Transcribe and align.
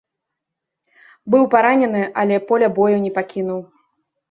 Быў 1.35 1.43
паранены, 1.53 2.03
але 2.23 2.41
поля 2.49 2.73
бою 2.81 2.97
не 3.07 3.15
пакінуў. 3.21 3.65